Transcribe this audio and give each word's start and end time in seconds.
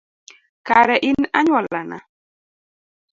Kare 0.67 0.97
in 1.09 1.19
anyuolana? 1.39 1.97